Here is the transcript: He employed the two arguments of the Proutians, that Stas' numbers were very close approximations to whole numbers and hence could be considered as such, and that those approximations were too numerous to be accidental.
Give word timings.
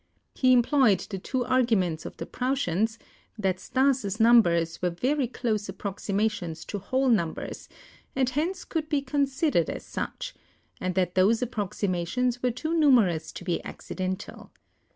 He 0.33 0.51
employed 0.51 1.01
the 1.11 1.19
two 1.19 1.45
arguments 1.45 2.07
of 2.07 2.17
the 2.17 2.25
Proutians, 2.25 2.97
that 3.37 3.59
Stas' 3.59 4.19
numbers 4.19 4.81
were 4.81 4.89
very 4.89 5.27
close 5.27 5.69
approximations 5.69 6.65
to 6.65 6.79
whole 6.79 7.07
numbers 7.07 7.69
and 8.15 8.27
hence 8.27 8.65
could 8.65 8.89
be 8.89 9.03
considered 9.03 9.69
as 9.69 9.85
such, 9.85 10.33
and 10.79 10.95
that 10.95 11.13
those 11.13 11.43
approximations 11.43 12.41
were 12.41 12.49
too 12.49 12.73
numerous 12.73 13.31
to 13.33 13.43
be 13.43 13.63
accidental. 13.63 14.49